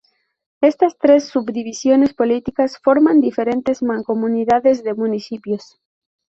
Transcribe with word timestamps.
Estas 0.61 0.97
tres 0.97 1.25
subdivisiones 1.27 2.15
políticas 2.15 2.79
forman 2.83 3.21
diferentes 3.21 3.83
mancomunidades 3.83 4.83
de 4.83 4.95
municipios. 4.95 5.79